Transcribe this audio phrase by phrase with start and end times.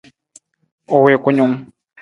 [0.95, 1.55] U wii kunung.